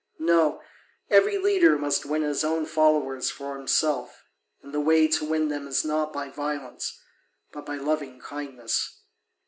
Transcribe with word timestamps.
No, 0.17 0.61
every 1.11 1.37
leader 1.37 1.77
must 1.77 2.07
win 2.07 2.23
his 2.23 2.43
own 2.43 2.65
followers 2.65 3.29
for 3.29 3.55
himself, 3.55 4.23
and 4.63 4.73
the 4.73 4.79
way 4.79 5.07
to 5.07 5.25
win 5.29 5.49
them 5.49 5.67
is 5.67 5.85
not 5.85 6.11
by 6.11 6.27
violence 6.27 6.99
but 7.53 7.67
by 7.67 7.75
loving 7.75 8.19
kindness. 8.19 9.01